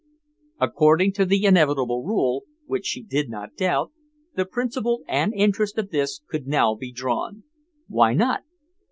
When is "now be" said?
6.47-6.91